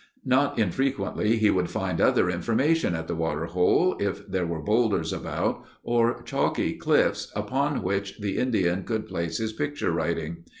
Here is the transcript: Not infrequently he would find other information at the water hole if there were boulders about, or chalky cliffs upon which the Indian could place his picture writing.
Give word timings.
Not 0.25 0.57
infrequently 0.57 1.35
he 1.37 1.51
would 1.51 1.69
find 1.69 2.01
other 2.01 2.27
information 2.27 2.95
at 2.95 3.07
the 3.07 3.13
water 3.13 3.45
hole 3.45 3.95
if 3.99 4.25
there 4.27 4.47
were 4.47 4.59
boulders 4.59 5.13
about, 5.13 5.63
or 5.83 6.23
chalky 6.23 6.73
cliffs 6.73 7.31
upon 7.35 7.83
which 7.83 8.17
the 8.17 8.39
Indian 8.39 8.83
could 8.83 9.07
place 9.07 9.37
his 9.37 9.53
picture 9.53 9.91
writing. 9.91 10.37